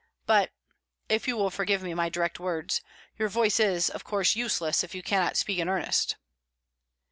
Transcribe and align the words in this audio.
But 0.25 0.49
if 1.09 1.27
you 1.27 1.37
will 1.37 1.51
forgive 1.51 1.83
me 1.83 1.93
my 1.93 2.09
direct 2.09 2.39
words 2.39 2.81
your 3.19 3.29
voice 3.29 3.59
is, 3.59 3.87
of 3.87 4.03
course, 4.03 4.35
useless 4.35 4.83
if 4.83 4.95
you 4.95 5.03
cannot 5.03 5.37
speak 5.37 5.59
in 5.59 5.69
earnest." 5.69 6.15